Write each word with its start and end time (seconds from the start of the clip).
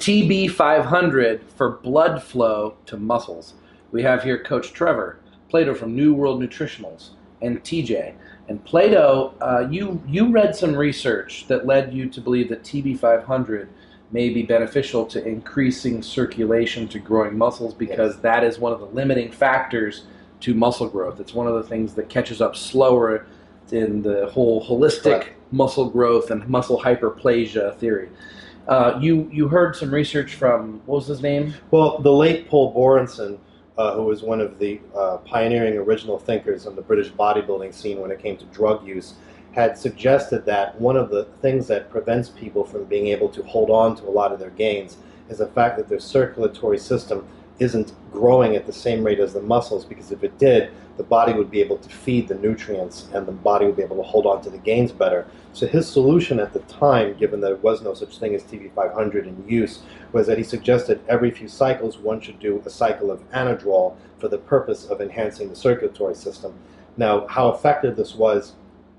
TB500 0.00 1.40
for 1.56 1.72
blood 1.82 2.22
flow 2.22 2.74
to 2.86 2.96
muscles. 2.96 3.52
We 3.92 4.02
have 4.02 4.22
here 4.22 4.42
Coach 4.42 4.72
Trevor, 4.72 5.18
Plato 5.50 5.74
from 5.74 5.94
New 5.94 6.14
World 6.14 6.42
Nutritionals, 6.42 7.10
and 7.42 7.62
TJ. 7.62 8.14
And 8.48 8.64
Plato, 8.64 9.34
uh, 9.42 9.68
you 9.70 10.02
you 10.08 10.30
read 10.30 10.56
some 10.56 10.74
research 10.74 11.46
that 11.48 11.66
led 11.66 11.92
you 11.92 12.08
to 12.08 12.20
believe 12.20 12.48
that 12.48 12.62
TB500 12.64 13.68
may 14.10 14.30
be 14.30 14.42
beneficial 14.42 15.04
to 15.06 15.22
increasing 15.24 16.02
circulation 16.02 16.88
to 16.88 16.98
growing 16.98 17.36
muscles 17.36 17.74
because 17.74 18.14
Yes. 18.14 18.22
that 18.22 18.42
is 18.42 18.58
one 18.58 18.72
of 18.72 18.80
the 18.80 18.86
limiting 18.86 19.30
factors 19.30 20.04
to 20.40 20.54
muscle 20.54 20.88
growth. 20.88 21.20
It's 21.20 21.34
one 21.34 21.46
of 21.46 21.54
the 21.54 21.62
things 21.62 21.94
that 21.94 22.08
catches 22.08 22.40
up 22.40 22.56
slower 22.56 23.26
in 23.70 24.02
the 24.02 24.26
whole 24.32 24.64
holistic 24.66 25.02
Correct. 25.20 25.30
muscle 25.52 25.88
growth 25.90 26.30
and 26.30 26.48
muscle 26.48 26.80
hyperplasia 26.80 27.76
theory. 27.76 28.08
Uh, 28.68 28.98
you 29.00 29.28
you 29.32 29.48
heard 29.48 29.74
some 29.74 29.92
research 29.92 30.34
from 30.34 30.80
what 30.86 30.96
was 30.96 31.06
his 31.06 31.22
name? 31.22 31.54
Well, 31.70 31.98
the 31.98 32.12
late 32.12 32.48
Paul 32.48 32.74
Borresen, 32.74 33.38
uh, 33.76 33.94
who 33.94 34.04
was 34.04 34.22
one 34.22 34.40
of 34.40 34.58
the 34.58 34.80
uh, 34.94 35.18
pioneering 35.18 35.76
original 35.76 36.18
thinkers 36.18 36.66
on 36.66 36.76
the 36.76 36.82
British 36.82 37.10
bodybuilding 37.10 37.74
scene 37.74 38.00
when 38.00 38.10
it 38.10 38.20
came 38.20 38.36
to 38.36 38.44
drug 38.46 38.86
use, 38.86 39.14
had 39.52 39.76
suggested 39.76 40.44
that 40.44 40.80
one 40.80 40.96
of 40.96 41.10
the 41.10 41.24
things 41.42 41.66
that 41.66 41.90
prevents 41.90 42.28
people 42.28 42.64
from 42.64 42.84
being 42.84 43.08
able 43.08 43.28
to 43.30 43.42
hold 43.44 43.70
on 43.70 43.96
to 43.96 44.04
a 44.04 44.10
lot 44.10 44.32
of 44.32 44.38
their 44.38 44.50
gains 44.50 44.98
is 45.28 45.38
the 45.38 45.46
fact 45.46 45.76
that 45.76 45.88
their 45.88 46.00
circulatory 46.00 46.78
system 46.78 47.26
isn't 47.60 47.92
growing 48.10 48.56
at 48.56 48.66
the 48.66 48.72
same 48.72 49.04
rate 49.04 49.20
as 49.20 49.34
the 49.34 49.42
muscles, 49.42 49.84
because 49.84 50.10
if 50.10 50.24
it 50.24 50.36
did, 50.38 50.72
the 50.96 51.02
body 51.04 51.32
would 51.32 51.50
be 51.50 51.60
able 51.60 51.78
to 51.78 51.88
feed 51.88 52.28
the 52.28 52.34
nutrients 52.34 53.08
and 53.14 53.26
the 53.26 53.32
body 53.32 53.64
would 53.64 53.76
be 53.76 53.82
able 53.82 53.96
to 53.96 54.02
hold 54.02 54.26
on 54.26 54.42
to 54.42 54.50
the 54.50 54.58
gains 54.58 54.92
better. 54.92 55.26
So 55.52 55.66
his 55.66 55.88
solution 55.88 56.40
at 56.40 56.52
the 56.52 56.58
time, 56.60 57.16
given 57.16 57.40
that 57.40 57.46
there 57.46 57.56
was 57.56 57.82
no 57.82 57.94
such 57.94 58.18
thing 58.18 58.34
as 58.34 58.42
TB500 58.42 59.26
in 59.26 59.48
use, 59.48 59.80
was 60.12 60.26
that 60.26 60.38
he 60.38 60.44
suggested 60.44 61.00
every 61.08 61.30
few 61.30 61.48
cycles 61.48 61.98
one 61.98 62.20
should 62.20 62.38
do 62.38 62.62
a 62.66 62.70
cycle 62.70 63.10
of 63.10 63.28
anadrol 63.30 63.96
for 64.18 64.28
the 64.28 64.38
purpose 64.38 64.86
of 64.86 65.00
enhancing 65.00 65.48
the 65.48 65.56
circulatory 65.56 66.14
system. 66.14 66.54
Now, 66.96 67.26
how 67.26 67.48
effective 67.48 67.96
this 67.96 68.14
was, 68.14 68.54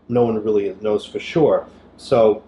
no 0.09 0.25
one 0.25 0.43
really 0.43 0.75
knows 0.81 1.05
for 1.05 1.19
sure. 1.19 1.67
So, 1.97 2.43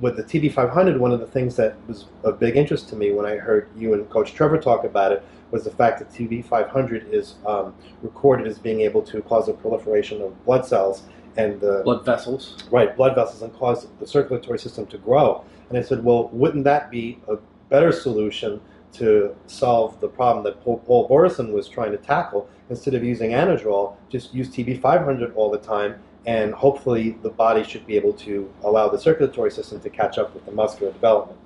with 0.00 0.16
the 0.16 0.22
TB500, 0.22 0.98
one 0.98 1.12
of 1.12 1.20
the 1.20 1.26
things 1.26 1.56
that 1.56 1.76
was 1.88 2.06
of 2.24 2.38
big 2.38 2.56
interest 2.56 2.88
to 2.90 2.96
me 2.96 3.12
when 3.12 3.26
I 3.26 3.36
heard 3.36 3.68
you 3.76 3.94
and 3.94 4.08
Coach 4.10 4.32
Trevor 4.32 4.58
talk 4.58 4.84
about 4.84 5.12
it 5.12 5.24
was 5.50 5.64
the 5.64 5.70
fact 5.70 5.98
that 5.98 6.10
TB500 6.10 7.12
is 7.12 7.36
um, 7.46 7.74
recorded 8.02 8.46
as 8.46 8.58
being 8.58 8.80
able 8.82 9.02
to 9.02 9.22
cause 9.22 9.48
a 9.48 9.52
proliferation 9.52 10.20
of 10.22 10.44
blood 10.44 10.66
cells 10.66 11.02
and 11.36 11.60
the 11.60 11.82
Blood 11.84 12.04
vessels. 12.04 12.64
right 12.70 12.96
blood 12.96 13.14
vessels 13.14 13.42
and 13.42 13.52
cause 13.54 13.86
the 14.00 14.06
circulatory 14.06 14.58
system 14.58 14.86
to 14.86 14.98
grow. 14.98 15.44
And 15.68 15.78
I 15.78 15.82
said, 15.82 16.04
well, 16.04 16.28
wouldn't 16.28 16.64
that 16.64 16.90
be 16.90 17.20
a 17.28 17.36
better 17.68 17.92
solution 17.92 18.60
to 18.94 19.34
solve 19.46 20.00
the 20.00 20.08
problem 20.08 20.44
that 20.44 20.62
Paul, 20.62 20.78
Paul 20.78 21.08
Borresen 21.08 21.52
was 21.52 21.68
trying 21.68 21.92
to 21.92 21.98
tackle? 21.98 22.48
Instead 22.70 22.94
of 22.94 23.04
using 23.04 23.30
anadrol, 23.30 23.96
just 24.08 24.34
use 24.34 24.48
TB500 24.50 25.32
all 25.36 25.50
the 25.50 25.58
time, 25.58 26.00
and 26.26 26.52
hopefully 26.52 27.18
the 27.22 27.30
body 27.30 27.64
should 27.64 27.86
be 27.86 27.96
able 27.96 28.12
to 28.12 28.52
allow 28.62 28.88
the 28.88 28.98
circulatory 28.98 29.50
system 29.50 29.80
to 29.80 29.90
catch 29.90 30.18
up 30.18 30.34
with 30.34 30.44
the 30.44 30.52
muscular 30.52 30.92
development. 30.92 31.38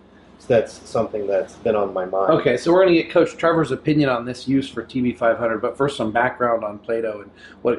So 0.43 0.49
that's 0.49 0.73
something 0.89 1.29
that's 1.29 1.55
been 1.55 1.77
on 1.77 1.93
my 1.93 2.05
mind. 2.05 2.33
Okay, 2.33 2.57
so 2.57 2.73
we're 2.73 2.83
going 2.83 2.97
to 2.97 3.01
get 3.01 3.13
Coach 3.13 3.37
Trevor's 3.37 3.71
opinion 3.71 4.09
on 4.09 4.25
this 4.25 4.49
use 4.49 4.69
for 4.69 4.83
TB500, 4.83 5.61
but 5.61 5.77
first 5.77 5.97
some 5.97 6.11
background 6.11 6.65
on 6.65 6.81
Plato 6.81 7.21
and 7.21 7.31
what 7.63 7.79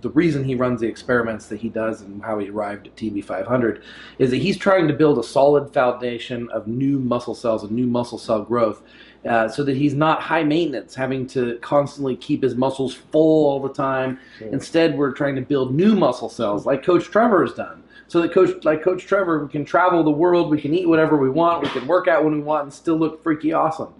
the 0.00 0.10
reason 0.10 0.44
he 0.44 0.54
runs 0.54 0.80
the 0.80 0.86
experiments 0.86 1.46
that 1.46 1.58
he 1.58 1.68
does 1.68 2.02
and 2.02 2.22
how 2.22 2.38
he 2.38 2.50
arrived 2.50 2.86
at 2.86 2.94
TB500 2.94 3.82
is 4.20 4.30
that 4.30 4.36
he's 4.36 4.56
trying 4.56 4.86
to 4.86 4.94
build 4.94 5.18
a 5.18 5.24
solid 5.24 5.72
foundation 5.74 6.48
of 6.50 6.68
new 6.68 7.00
muscle 7.00 7.34
cells 7.34 7.64
and 7.64 7.72
new 7.72 7.88
muscle 7.88 8.18
cell 8.18 8.44
growth. 8.44 8.80
Uh, 9.28 9.46
so 9.46 9.62
that 9.62 9.76
he's 9.76 9.94
not 9.94 10.22
high 10.22 10.42
maintenance, 10.42 10.94
having 10.94 11.26
to 11.26 11.58
constantly 11.58 12.16
keep 12.16 12.42
his 12.42 12.54
muscles 12.54 12.94
full 12.94 13.46
all 13.46 13.60
the 13.60 13.72
time. 13.72 14.18
Sure. 14.38 14.48
Instead, 14.48 14.96
we're 14.96 15.12
trying 15.12 15.34
to 15.34 15.42
build 15.42 15.74
new 15.74 15.94
muscle 15.94 16.30
cells, 16.30 16.64
like 16.64 16.82
Coach 16.82 17.04
Trevor 17.04 17.44
has 17.44 17.54
done. 17.54 17.82
So 18.06 18.22
that 18.22 18.32
Coach, 18.32 18.64
like 18.64 18.82
Coach 18.82 19.04
Trevor, 19.04 19.44
we 19.44 19.50
can 19.50 19.66
travel 19.66 20.02
the 20.02 20.10
world, 20.10 20.50
we 20.50 20.58
can 20.58 20.72
eat 20.72 20.88
whatever 20.88 21.18
we 21.18 21.28
want, 21.28 21.62
we 21.62 21.68
can 21.68 21.86
work 21.86 22.08
out 22.08 22.24
when 22.24 22.32
we 22.32 22.40
want, 22.40 22.62
and 22.62 22.72
still 22.72 22.96
look 22.96 23.22
freaky 23.22 23.52
awesome. 23.52 23.92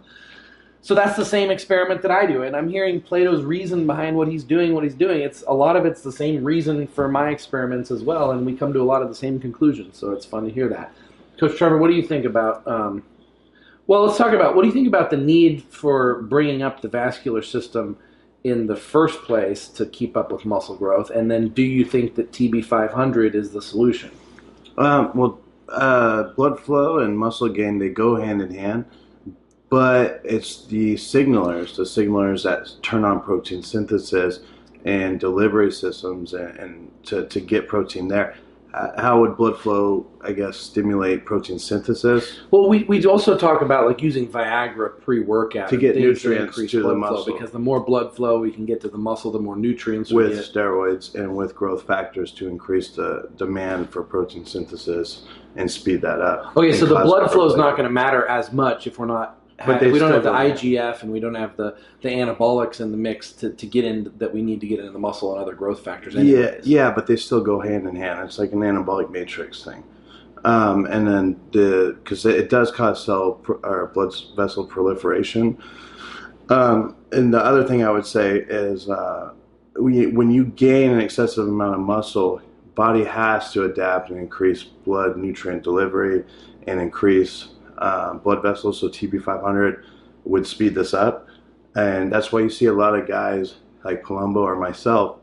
So 0.80 0.94
that's 0.94 1.16
the 1.16 1.25
same 1.25 1.50
experiment 1.50 2.00
that 2.02 2.10
I 2.10 2.25
do, 2.25 2.44
and 2.44 2.56
I'm 2.56 2.70
hearing 2.70 2.98
Plato's 2.98 3.44
reason 3.44 3.86
behind 3.86 4.16
what 4.16 4.28
he's 4.28 4.44
doing. 4.44 4.72
What 4.72 4.84
he's 4.84 4.94
doing, 4.94 5.20
it's 5.20 5.44
a 5.47 5.52
lot 5.52 5.76
of 5.76 5.84
it's 5.84 6.00
the 6.00 6.12
same 6.12 6.42
reason 6.42 6.86
for 6.86 7.08
my 7.08 7.28
experiments 7.28 7.91
as 7.91 8.02
well, 8.02 8.31
and 8.31 8.47
we 8.47 8.56
come 8.56 8.72
to 8.72 8.81
a 8.81 8.84
lot 8.84 9.02
of 9.02 9.08
the 9.08 9.14
same 9.14 9.38
conclusions. 9.38 9.98
So 9.98 10.12
it's 10.12 10.25
fun 10.25 10.44
to 10.44 10.50
hear 10.50 10.69
that. 10.69 10.91
Coach 11.38 11.58
Trevor, 11.58 11.76
what 11.76 11.88
do 11.88 11.94
you 11.94 12.02
think 12.02 12.25
about? 12.25 12.66
Um, 12.66 13.02
well, 13.88 14.04
let's 14.04 14.19
talk 14.19 14.34
about 14.34 14.54
what 14.54 14.62
do 14.62 14.69
you 14.69 14.75
think 14.75 14.87
about 14.87 15.09
the 15.10 15.16
need 15.16 15.62
for 15.65 16.22
bringing 16.22 16.62
up 16.62 16.82
the 16.82 16.88
vascular 16.88 17.41
system 17.41 17.97
in 18.44 18.66
the 18.66 18.76
first 18.76 19.22
place 19.22 19.66
to 19.66 19.87
keep 19.87 20.15
up 20.15 20.31
with 20.31 20.44
muscle 20.44 20.76
growth, 20.76 21.10
and 21.10 21.31
then 21.31 21.49
do 21.49 21.62
you 21.62 21.84
think 21.84 22.15
that 22.15 22.31
TB500 22.31 23.34
is 23.34 23.50
the 23.50 23.62
solution? 23.62 24.10
Um, 24.76 25.10
well, 25.15 25.41
uh, 25.71 26.25
blood 26.34 26.60
flow 26.60 26.99
and 26.99 27.19
muscle 27.19 27.49
gain 27.49 27.78
they 27.78 27.88
go 27.88 28.16
hand 28.16 28.43
in 28.43 28.54
hand, 28.54 28.84
but 29.71 30.20
it's 30.22 30.66
the 30.66 30.94
signalers, 30.94 31.75
the 31.75 31.82
signalers 31.82 32.44
that 32.44 32.70
turn 32.82 33.05
on 33.05 33.22
protein 33.22 33.62
synthesis 33.62 34.41
and 34.84 35.19
delivery 35.19 35.72
systems, 35.72 36.34
and, 36.34 36.59
and 36.59 37.05
to, 37.05 37.26
to 37.26 37.41
get 37.41 37.69
protein 37.69 38.09
there. 38.09 38.37
How 38.72 39.18
would 39.20 39.36
blood 39.36 39.58
flow, 39.58 40.06
I 40.20 40.32
guess, 40.32 40.56
stimulate 40.56 41.24
protein 41.24 41.58
synthesis? 41.58 42.40
Well, 42.50 42.68
we, 42.68 42.84
we 42.84 43.04
also 43.06 43.36
talk 43.36 43.62
about 43.62 43.86
like 43.86 44.02
using 44.02 44.28
Viagra 44.28 45.00
pre-workout 45.00 45.70
To 45.70 45.76
get 45.76 45.96
nutrients 45.96 46.56
increase 46.56 46.70
to 46.72 46.82
the 46.82 46.94
muscle. 46.94 47.32
because 47.32 47.50
the 47.50 47.58
more 47.58 47.80
blood 47.80 48.14
flow 48.14 48.38
we 48.38 48.50
can 48.50 48.66
get 48.66 48.80
to 48.82 48.88
the 48.88 48.98
muscle, 48.98 49.30
the 49.32 49.38
more 49.38 49.56
nutrients 49.56 50.12
we 50.12 50.22
with 50.24 50.34
get. 50.34 50.44
steroids 50.54 51.14
and 51.14 51.34
with 51.34 51.54
growth 51.54 51.84
factors 51.86 52.30
to 52.32 52.46
increase 52.46 52.90
the 52.90 53.30
demand 53.36 53.90
for 53.90 54.02
protein 54.02 54.44
synthesis 54.44 55.24
and 55.56 55.70
speed 55.70 56.02
that 56.02 56.20
up. 56.20 56.54
Okay, 56.56 56.72
so 56.76 56.84
the 56.84 56.94
blood 56.94 57.30
flow 57.32 57.46
is 57.46 57.56
not 57.56 57.70
going 57.72 57.84
to 57.88 57.92
matter 57.92 58.26
as 58.26 58.52
much 58.52 58.86
if 58.86 58.98
we're 58.98 59.06
not. 59.06 59.36
But 59.66 59.82
we 59.82 59.98
don't 59.98 60.12
have 60.12 60.22
the. 60.22 60.30
IGF 60.30 61.02
and 61.02 61.10
we 61.10 61.19
don't 61.19 61.34
have 61.34 61.56
the, 61.56 61.76
the 62.02 62.08
anabolics 62.08 62.80
in 62.80 62.92
the 62.92 62.96
mix 62.96 63.32
to, 63.32 63.50
to 63.50 63.66
get 63.66 63.84
in 63.84 64.12
that 64.19 64.32
we 64.32 64.41
need 64.41 64.60
to 64.60 64.69
get 64.69 64.78
into 64.78 64.92
the 64.92 65.00
muscle 65.00 65.32
and 65.32 65.42
other 65.42 65.54
growth 65.54 65.82
factors. 65.82 66.14
Yeah, 66.14 66.20
Anyways. 66.20 66.66
yeah, 66.66 66.91
but 66.92 67.06
they 67.08 67.16
still 67.16 67.41
go 67.41 67.60
hand 67.60 67.86
in 67.88 67.96
hand. 67.96 68.20
It's 68.24 68.38
like 68.38 68.52
an 68.52 68.60
anabolic 68.60 69.10
matrix 69.10 69.64
thing. 69.64 69.82
Um, 70.44 70.86
and 70.86 71.06
then 71.08 71.41
the 71.50 71.98
because 72.02 72.24
it 72.24 72.48
does 72.48 72.70
cause 72.70 73.04
cell 73.04 73.44
or 73.64 73.91
blood 73.92 74.14
vessel 74.36 74.64
proliferation. 74.64 75.58
Um, 76.48 76.96
and 77.10 77.34
the 77.34 77.44
other 77.44 77.66
thing 77.66 77.82
I 77.82 77.90
would 77.90 78.06
say 78.06 78.38
is 78.38 78.88
uh, 78.88 79.32
we, 79.78 80.06
when 80.06 80.30
you 80.30 80.46
gain 80.46 80.92
an 80.92 81.00
excessive 81.00 81.48
amount 81.48 81.75
of 81.75 81.80
muscle, 81.80 82.40
body 82.75 83.04
has 83.04 83.52
to 83.52 83.64
adapt 83.64 84.10
and 84.10 84.19
increase 84.19 84.62
blood 84.62 85.16
nutrient 85.16 85.64
delivery 85.64 86.25
and 86.69 86.80
increase 86.80 87.48
uh, 87.78 88.14
blood 88.14 88.42
vessels. 88.42 88.80
So 88.80 88.88
TB500 88.88 89.82
would 90.24 90.46
speed 90.46 90.74
this 90.74 90.94
up, 90.94 91.28
and 91.74 92.12
that's 92.12 92.32
why 92.32 92.40
you 92.40 92.50
see 92.50 92.66
a 92.66 92.72
lot 92.72 92.94
of 92.94 93.08
guys 93.08 93.56
like 93.84 94.02
Palumbo 94.02 94.38
or 94.38 94.56
myself. 94.56 95.18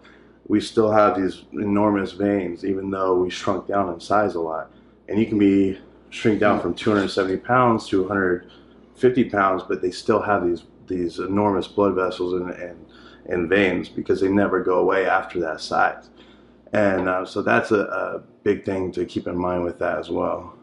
We 0.47 0.61
still 0.61 0.91
have 0.91 1.19
these 1.19 1.43
enormous 1.53 2.11
veins, 2.11 2.63
even 2.63 2.91
though 2.91 3.15
we 3.15 3.29
shrunk 3.29 3.67
down 3.67 3.91
in 3.93 3.99
size 3.99 4.35
a 4.35 4.41
lot. 4.41 4.71
And 5.07 5.19
you 5.19 5.25
can 5.25 5.39
be 5.39 5.79
shrink 6.09 6.39
down 6.39 6.61
from 6.61 6.73
270 6.73 7.37
pounds 7.37 7.87
to 7.89 8.01
150 8.01 9.23
pounds, 9.29 9.63
but 9.67 9.81
they 9.81 9.91
still 9.91 10.21
have 10.21 10.45
these 10.45 10.63
these 10.87 11.17
enormous 11.17 11.67
blood 11.67 11.95
vessels 11.95 12.33
and 12.33 12.51
and, 12.51 12.85
and 13.27 13.49
veins 13.49 13.89
because 13.89 14.21
they 14.21 14.29
never 14.29 14.63
go 14.63 14.79
away 14.79 15.07
after 15.07 15.39
that 15.39 15.61
size. 15.61 16.09
And 16.73 17.07
uh, 17.07 17.25
so 17.25 17.41
that's 17.41 17.71
a, 17.71 17.81
a 17.81 18.19
big 18.43 18.65
thing 18.65 18.91
to 18.93 19.05
keep 19.05 19.27
in 19.27 19.37
mind 19.37 19.63
with 19.63 19.79
that 19.79 19.97
as 19.97 20.09
well. 20.09 20.54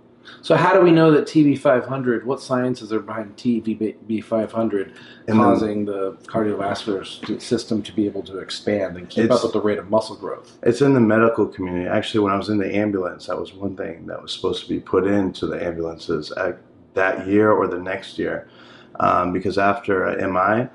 So 0.43 0.56
how 0.56 0.72
do 0.72 0.81
we 0.81 0.91
know 0.91 1.10
that 1.10 1.27
TB500? 1.27 2.25
What 2.25 2.41
sciences 2.41 2.93
are 2.93 3.00
behind 3.00 3.37
TB500 3.37 4.92
causing 5.28 5.84
the 5.84 6.13
cardiovascular 6.27 7.41
system 7.41 7.83
to 7.83 7.92
be 7.92 8.07
able 8.07 8.22
to 8.24 8.39
expand 8.39 8.97
and 8.97 9.09
keep 9.09 9.30
up 9.30 9.42
with 9.42 9.53
the 9.53 9.60
rate 9.60 9.78
of 9.78 9.91
muscle 9.91 10.16
growth? 10.16 10.59
It's 10.63 10.80
in 10.80 10.95
the 10.95 11.01
medical 11.01 11.47
community. 11.47 11.89
Actually, 11.89 12.21
when 12.21 12.33
I 12.33 12.36
was 12.36 12.48
in 12.48 12.59
the 12.59 12.74
ambulance, 12.74 13.27
that 13.27 13.39
was 13.39 13.53
one 13.53 13.77
thing 13.77 14.07
that 14.07 14.21
was 14.21 14.33
supposed 14.33 14.63
to 14.65 14.69
be 14.69 14.80
put 14.80 15.07
into 15.07 15.47
the 15.47 15.65
ambulances 15.65 16.33
at 16.33 16.59
that 16.95 17.27
year 17.27 17.53
or 17.53 17.66
the 17.66 17.78
next 17.78 18.19
year, 18.19 18.48
um, 19.01 19.33
because 19.33 19.59
after 19.59 20.04
MI 20.28 20.69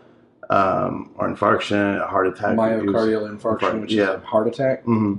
um, 0.49 1.11
or 1.15 1.29
infarction, 1.29 2.01
a 2.01 2.07
heart 2.07 2.27
attack, 2.27 2.55
Myocardial 2.55 3.29
infarction, 3.29 3.59
infarct, 3.59 3.81
which 3.81 3.93
yeah. 3.93 4.03
is 4.03 4.09
a 4.09 4.19
heart 4.25 4.47
attack. 4.47 4.83
hmm 4.83 5.15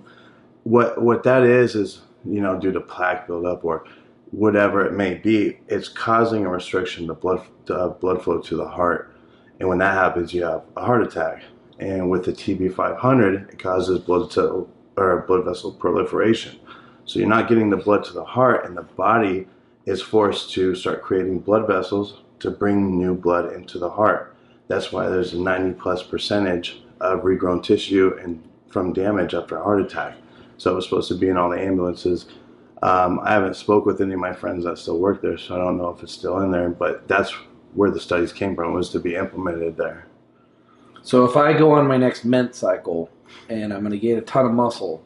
What 0.64 1.00
what 1.00 1.22
that 1.24 1.42
is 1.42 1.74
is 1.74 2.02
you 2.24 2.40
know 2.40 2.58
due 2.58 2.72
to 2.72 2.80
plaque 2.80 3.26
buildup 3.26 3.64
or 3.64 3.84
whatever 4.30 4.84
it 4.84 4.92
may 4.92 5.14
be, 5.14 5.58
it's 5.68 5.88
causing 5.88 6.44
a 6.44 6.50
restriction 6.50 7.06
to 7.06 7.14
blood 7.14 7.42
to 7.66 7.74
uh, 7.74 7.88
blood 7.88 8.22
flow 8.22 8.40
to 8.40 8.56
the 8.56 8.68
heart, 8.68 9.14
and 9.60 9.68
when 9.68 9.78
that 9.78 9.94
happens, 9.94 10.32
you 10.32 10.44
have 10.44 10.62
a 10.76 10.84
heart 10.84 11.02
attack. 11.02 11.42
And 11.78 12.10
with 12.10 12.24
the 12.24 12.32
TB500, 12.32 13.52
it 13.52 13.58
causes 13.58 14.00
blood 14.00 14.30
to 14.32 14.68
or 14.96 15.24
blood 15.28 15.44
vessel 15.44 15.72
proliferation. 15.72 16.58
So 17.04 17.18
you're 17.18 17.28
not 17.28 17.48
getting 17.48 17.70
the 17.70 17.76
blood 17.76 18.04
to 18.04 18.12
the 18.12 18.24
heart, 18.24 18.66
and 18.66 18.76
the 18.76 18.82
body 18.82 19.46
is 19.86 20.02
forced 20.02 20.52
to 20.52 20.74
start 20.74 21.02
creating 21.02 21.38
blood 21.38 21.66
vessels, 21.66 22.22
to 22.40 22.50
bring 22.50 22.98
new 22.98 23.14
blood 23.14 23.52
into 23.52 23.78
the 23.78 23.88
heart. 23.88 24.36
That's 24.66 24.92
why 24.92 25.08
there's 25.08 25.32
a 25.32 25.40
90 25.40 25.80
plus 25.80 26.02
percentage 26.02 26.82
of 27.00 27.20
regrown 27.20 27.62
tissue 27.62 28.18
and 28.20 28.42
from 28.68 28.92
damage 28.92 29.34
after 29.34 29.56
a 29.56 29.62
heart 29.62 29.80
attack. 29.80 30.16
So 30.58 30.72
it 30.72 30.74
was 30.74 30.84
supposed 30.84 31.08
to 31.08 31.14
be 31.14 31.28
in 31.28 31.36
all 31.36 31.48
the 31.48 31.60
ambulances. 31.60 32.26
Um, 32.82 33.20
I 33.22 33.32
haven't 33.32 33.56
spoke 33.56 33.86
with 33.86 34.00
any 34.00 34.14
of 34.14 34.20
my 34.20 34.32
friends 34.32 34.64
that 34.64 34.78
still 34.78 34.98
work 34.98 35.20
there, 35.20 35.38
so 35.38 35.54
I 35.54 35.58
don't 35.58 35.78
know 35.78 35.90
if 35.90 36.02
it's 36.02 36.12
still 36.12 36.38
in 36.40 36.50
there. 36.50 36.68
But 36.68 37.08
that's 37.08 37.32
where 37.74 37.90
the 37.90 38.00
studies 38.00 38.32
came 38.32 38.54
from 38.54 38.74
was 38.74 38.90
to 38.90 39.00
be 39.00 39.14
implemented 39.14 39.76
there. 39.76 40.06
So 41.02 41.24
if 41.24 41.36
I 41.36 41.52
go 41.52 41.72
on 41.72 41.86
my 41.86 41.96
next 41.96 42.24
MENT 42.24 42.54
cycle 42.54 43.10
and 43.48 43.72
I'm 43.72 43.80
going 43.80 43.92
to 43.92 43.98
gain 43.98 44.18
a 44.18 44.22
ton 44.22 44.46
of 44.46 44.52
muscle, 44.52 45.04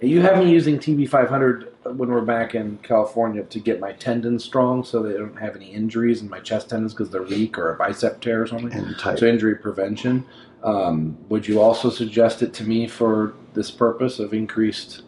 you 0.00 0.20
have 0.20 0.38
me 0.38 0.50
using 0.50 0.78
TB500 0.78 1.94
when 1.96 2.08
we're 2.08 2.22
back 2.22 2.54
in 2.54 2.78
California 2.78 3.42
to 3.44 3.60
get 3.60 3.80
my 3.80 3.92
tendons 3.92 4.44
strong 4.44 4.84
so 4.84 5.02
they 5.02 5.12
don't 5.12 5.38
have 5.38 5.54
any 5.54 5.66
injuries 5.66 6.22
in 6.22 6.28
my 6.28 6.40
chest 6.40 6.70
tendons 6.70 6.92
because 6.92 7.10
they're 7.10 7.22
weak 7.22 7.56
or 7.58 7.72
a 7.72 7.76
bicep 7.76 8.20
tear 8.20 8.42
or 8.42 8.46
something. 8.46 8.72
So 9.18 9.26
injury 9.26 9.54
prevention. 9.56 10.24
Um, 10.62 11.16
would 11.28 11.46
you 11.46 11.60
also 11.60 11.90
suggest 11.90 12.42
it 12.42 12.52
to 12.54 12.64
me 12.64 12.88
for 12.88 13.34
this 13.52 13.70
purpose 13.70 14.18
of 14.18 14.32
increased? 14.34 15.02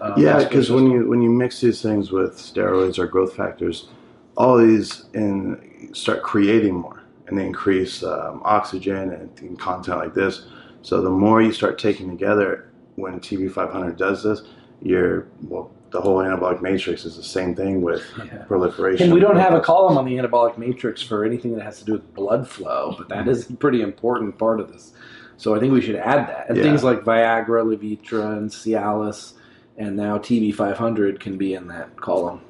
Uh, 0.00 0.14
yeah, 0.16 0.44
because 0.44 0.70
when 0.70 0.90
you 0.90 1.08
when 1.08 1.22
you 1.22 1.30
mix 1.30 1.60
these 1.60 1.82
things 1.82 2.12
with 2.12 2.36
steroids 2.36 2.98
or 2.98 3.06
growth 3.06 3.34
factors, 3.34 3.88
all 4.36 4.56
these 4.56 5.04
in 5.14 5.90
start 5.92 6.22
creating 6.22 6.74
more, 6.74 7.02
and 7.26 7.38
they 7.38 7.46
increase 7.46 8.02
um, 8.02 8.40
oxygen 8.44 9.10
and, 9.12 9.30
and 9.40 9.58
content 9.58 9.98
like 9.98 10.14
this. 10.14 10.46
So 10.82 11.02
the 11.02 11.10
more 11.10 11.42
you 11.42 11.52
start 11.52 11.78
taking 11.78 12.08
together, 12.08 12.70
when 12.96 13.20
TB500 13.20 13.96
does 13.96 14.22
this, 14.22 14.42
you're 14.80 15.26
well, 15.48 15.70
the 15.90 16.00
whole 16.00 16.18
anabolic 16.18 16.60
matrix 16.62 17.04
is 17.04 17.16
the 17.16 17.22
same 17.22 17.54
thing 17.54 17.80
with 17.80 18.02
Yeah. 18.18 18.44
proliferation. 18.44 19.06
And 19.06 19.14
we 19.14 19.20
don't 19.20 19.36
have 19.38 19.54
a 19.54 19.60
column 19.60 19.96
on 19.98 20.04
the 20.04 20.16
anabolic 20.16 20.58
matrix 20.58 21.02
for 21.02 21.24
anything 21.24 21.54
that 21.56 21.62
has 21.64 21.78
to 21.78 21.84
do 21.84 21.92
with 21.92 22.14
blood 22.14 22.46
flow, 22.48 22.94
but 22.98 23.08
that 23.08 23.26
is 23.28 23.48
a 23.50 23.54
pretty 23.54 23.80
important 23.82 24.38
part 24.38 24.60
of 24.60 24.70
this. 24.70 24.92
So 25.36 25.54
I 25.54 25.60
think 25.60 25.72
we 25.72 25.80
should 25.80 25.96
add 25.96 26.28
that. 26.28 26.48
And 26.48 26.58
Yeah. 26.58 26.64
things 26.64 26.84
like 26.84 27.00
Viagra, 27.04 27.64
Levitra, 27.64 28.36
and 28.36 28.50
Cialis, 28.50 29.34
and 29.78 29.96
now 29.96 30.18
TB500 30.18 31.20
can 31.20 31.38
be 31.38 31.54
in 31.54 31.68
that 31.68 31.96
column. 31.96 32.40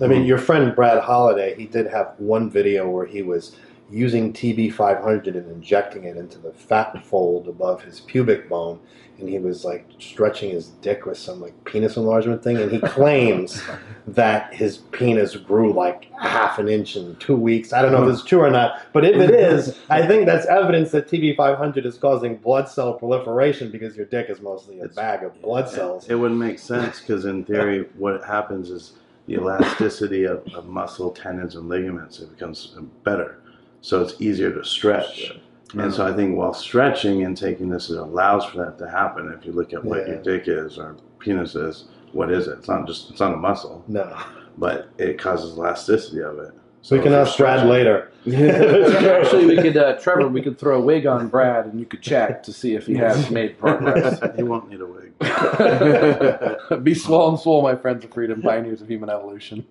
I 0.00 0.06
mean, 0.06 0.24
your 0.24 0.38
friend 0.38 0.74
Brad 0.74 1.02
Holiday, 1.02 1.54
he 1.56 1.66
did 1.66 1.86
have 1.86 2.14
one 2.18 2.50
video 2.50 2.88
where 2.88 3.06
he 3.06 3.22
was 3.22 3.54
using 3.90 4.32
TB500 4.32 5.28
and 5.28 5.50
injecting 5.50 6.04
it 6.04 6.16
into 6.16 6.38
the 6.38 6.52
fat 6.52 7.04
fold 7.04 7.48
above 7.48 7.82
his 7.82 8.00
pubic 8.00 8.48
bone, 8.48 8.78
and 9.18 9.28
he 9.28 9.38
was 9.38 9.64
like 9.64 9.84
stretching 9.98 10.50
his 10.50 10.68
dick 10.82 11.04
with 11.06 11.18
some 11.18 11.40
like 11.40 11.52
penis 11.64 11.96
enlargement 11.96 12.42
thing, 12.42 12.56
and 12.58 12.70
he 12.70 12.78
claims 12.84 13.62
that 14.06 14.54
his 14.54 14.78
penis 14.78 15.34
grew 15.36 15.72
like 15.72 16.10
half 16.20 16.58
an 16.58 16.68
inch 16.68 16.96
in 16.96 17.16
two 17.16 17.34
weeks. 17.36 17.72
I 17.72 17.82
don't 17.82 17.92
know 17.92 18.06
if 18.06 18.14
it's 18.14 18.24
true 18.24 18.40
or 18.40 18.50
not, 18.50 18.80
but 18.92 19.04
if 19.04 19.16
it 19.16 19.30
is, 19.30 19.76
I 19.90 20.06
think 20.06 20.26
that's 20.26 20.46
evidence 20.46 20.90
that 20.92 21.08
TB500 21.08 21.84
is 21.84 21.98
causing 21.98 22.36
blood 22.36 22.68
cell 22.68 22.94
proliferation 22.94 23.70
because 23.70 23.96
your 23.96 24.06
dick 24.06 24.26
is 24.28 24.40
mostly 24.40 24.76
a 24.80 24.84
It's- 24.84 24.94
bag 24.94 25.24
of 25.24 25.40
blood 25.42 25.68
cells. 25.68 26.08
It 26.08 26.14
wouldn't 26.14 26.38
make 26.38 26.58
sense 26.58 27.00
because 27.00 27.24
in 27.24 27.44
theory, 27.44 27.86
what 27.96 28.22
happens 28.24 28.70
is 28.70 28.92
the 29.26 29.34
elasticity 29.34 30.24
of, 30.24 30.42
of 30.54 30.66
muscle, 30.66 31.10
tendons, 31.10 31.54
and 31.56 31.68
ligaments 31.68 32.20
it 32.20 32.30
becomes 32.30 32.74
better, 33.04 33.38
so 33.80 34.02
it's 34.02 34.20
easier 34.20 34.52
to 34.52 34.64
stretch. 34.64 35.32
And 35.74 35.92
so 35.92 36.06
I 36.06 36.14
think 36.14 36.36
while 36.36 36.54
stretching 36.54 37.24
and 37.24 37.36
taking 37.36 37.68
this, 37.68 37.90
it 37.90 37.98
allows 37.98 38.44
for 38.46 38.56
that 38.58 38.78
to 38.78 38.88
happen. 38.88 39.32
If 39.38 39.44
you 39.44 39.52
look 39.52 39.72
at 39.74 39.84
what 39.84 40.00
Yeah. 40.06 40.14
your 40.14 40.22
dick 40.22 40.44
is 40.48 40.78
or 40.78 40.96
penis 41.18 41.54
is, 41.54 41.84
what 42.12 42.30
is 42.32 42.48
it? 42.48 42.58
It's 42.58 42.68
not 42.68 42.86
just 42.86 43.10
it's 43.10 43.20
not 43.20 43.34
a 43.34 43.36
muscle, 43.36 43.84
No. 43.86 44.16
but 44.56 44.88
it 44.96 45.18
causes 45.18 45.56
elasticity 45.58 46.22
of 46.22 46.38
it. 46.38 46.52
So 46.82 46.96
we 46.96 47.02
can 47.02 47.12
if 47.12 47.28
ask 47.28 47.36
Brad 47.36 47.66
later. 47.66 48.10
Actually, 48.26 49.46
we 49.46 49.56
could, 49.62 49.76
uh, 49.76 49.98
Trevor, 49.98 50.28
we 50.28 50.42
could 50.42 50.58
throw 50.58 50.78
a 50.78 50.80
wig 50.80 51.06
on 51.06 51.28
Brad 51.28 51.66
and 51.66 51.80
you 51.80 51.86
could 51.86 52.02
check 52.02 52.42
to 52.44 52.52
see 52.52 52.74
if 52.74 52.86
he 52.86 52.94
has 52.94 53.30
made 53.30 53.58
progress. 53.58 54.20
he 54.36 54.42
won't 54.42 54.68
need 54.68 54.80
a 54.80 54.86
wig. 54.86 56.84
Be 56.84 56.94
swole 56.94 57.30
and 57.30 57.38
swole, 57.38 57.62
my 57.62 57.74
friends 57.74 58.04
of 58.04 58.12
freedom, 58.12 58.42
pioneers 58.42 58.80
of 58.80 58.88
human 58.88 59.10
evolution. 59.10 59.66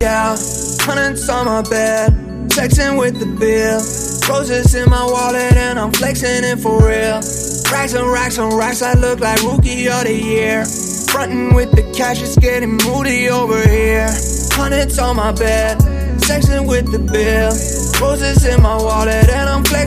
Yeah, 0.00 0.36
hundreds 0.80 1.28
on 1.28 1.46
my 1.46 1.62
bed, 1.62 2.12
sexing 2.50 2.98
with 2.98 3.18
the 3.18 3.26
bill. 3.38 3.80
Roses 4.28 4.74
in 4.74 4.90
my 4.90 5.04
wallet 5.04 5.52
and 5.56 5.78
I'm 5.78 5.92
flexing 5.92 6.42
it 6.44 6.58
for 6.58 6.78
real. 6.78 7.20
Racks 7.70 7.94
and 7.94 8.06
racks 8.12 8.38
and 8.38 8.52
racks, 8.52 8.82
I 8.82 8.94
look 8.94 9.20
like 9.20 9.40
rookie 9.42 9.88
of 9.88 10.04
the 10.04 10.14
year. 10.14 10.64
Frontin' 11.10 11.54
with 11.54 11.72
the 11.72 11.82
cash, 11.96 12.20
it's 12.22 12.36
getting 12.36 12.76
moody 12.84 13.28
over 13.28 13.60
here. 13.68 14.08
Hundreds 14.52 14.98
on 14.98 15.16
my 15.16 15.32
bed, 15.32 15.78
sexing 16.26 16.66
with 16.66 16.90
the 16.90 16.98
bill. 16.98 17.54
Roses 18.00 18.44
in 18.46 18.60
my 18.60 18.76
wallet 18.76 19.28
and 19.28 19.48
I'm 19.48 19.62
flexing. 19.62 19.86